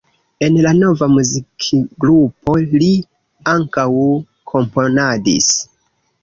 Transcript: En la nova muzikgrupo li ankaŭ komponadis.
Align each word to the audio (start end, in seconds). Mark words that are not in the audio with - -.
En 0.45 0.55
la 0.65 0.69
nova 0.77 1.07
muzikgrupo 1.15 2.55
li 2.71 2.89
ankaŭ 3.53 3.87
komponadis. 4.55 5.53